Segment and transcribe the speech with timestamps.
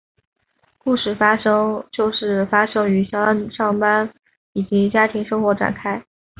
[0.79, 1.15] 故事
[1.91, 4.11] 就是发生于肖恩的上班
[4.53, 6.03] 以及家庭生活展开。